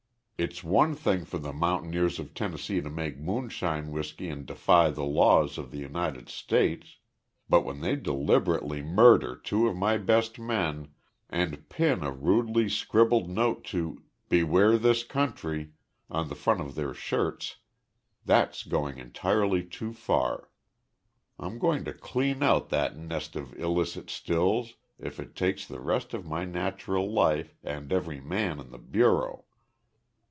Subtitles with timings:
[0.43, 5.03] It's one thing for the mountaineers of Tennessee to make moonshine whisky and defy the
[5.05, 6.97] laws of the United States.
[7.47, 10.87] But when they deliberately murder two of my best men
[11.29, 15.73] and pin a rudely scribbled note to 'Bewair of this country'
[16.09, 17.57] on the front of their shirts,
[18.25, 20.49] that's going entirely too far.
[21.37, 26.15] I'm going to clean out that nest of illicit stills if it takes the rest
[26.15, 29.45] of my natural life and every man in the bureau!